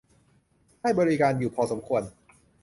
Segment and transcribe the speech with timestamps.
[0.81, 2.03] ให้บริการอยู่พอสมควร